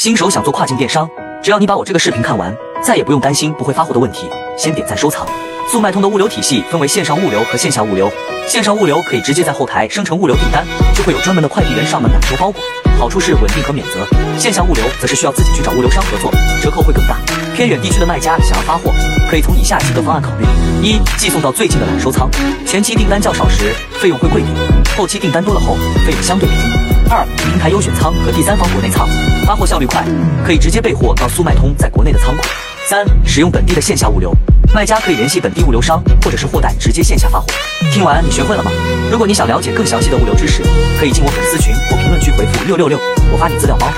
[0.00, 1.06] 新手想做跨境电商，
[1.42, 4.26] 只要你把我这个视频看完，再也不用担心不会发货的问题。
[4.56, 5.26] 先点赞收藏。
[5.70, 8.10] 速卖通的物流体系分为线上物流和线下物流。
[8.48, 12.62] 线上物流可以直接在后台生成物流订单，就会有专门的快递员上门揽收包裹，
[12.98, 14.06] 好处是稳定和免责。
[14.38, 16.32] 线下物流则是需要自己去找物流商合作，
[16.62, 17.18] 折扣会更大。
[17.54, 18.90] 偏远地区的卖家想要发货，
[19.30, 20.46] 可以从以下几个方案考虑：
[20.82, 22.26] 一、寄送到最近的揽收仓，
[22.64, 23.70] 前期订单较少时
[24.00, 24.56] 费用会贵点，
[24.96, 25.74] 后期订单多了后
[26.06, 26.79] 费用相对便宜。
[27.12, 29.04] 二、平台优选仓和第三方国内仓，
[29.44, 30.04] 发货效率快，
[30.46, 32.42] 可以直接备货到速卖通在国内的仓库。
[32.88, 34.32] 三、使用本地的线下物流，
[34.72, 37.46] 卖家可以联系本地物流商或者是货代直接线下发货。
[37.92, 38.70] 听完你学会了吗？
[39.10, 40.62] 如果你想了解更详细的物流知识，
[41.00, 42.96] 可以进我粉丝群或评论区回复六六六，
[43.32, 43.88] 我发你资料包。